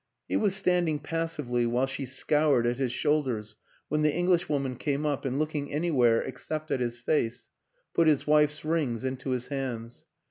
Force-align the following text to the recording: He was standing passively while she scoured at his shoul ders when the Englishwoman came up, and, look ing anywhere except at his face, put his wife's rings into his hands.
He 0.27 0.35
was 0.35 0.55
standing 0.55 0.97
passively 0.97 1.67
while 1.67 1.85
she 1.85 2.07
scoured 2.07 2.65
at 2.65 2.77
his 2.77 2.91
shoul 2.91 3.21
ders 3.21 3.55
when 3.87 4.01
the 4.01 4.11
Englishwoman 4.11 4.75
came 4.75 5.05
up, 5.05 5.25
and, 5.25 5.37
look 5.37 5.53
ing 5.53 5.71
anywhere 5.71 6.23
except 6.23 6.71
at 6.71 6.79
his 6.79 6.99
face, 6.99 7.49
put 7.93 8.07
his 8.07 8.25
wife's 8.25 8.65
rings 8.65 9.03
into 9.03 9.29
his 9.29 9.49
hands. 9.49 10.05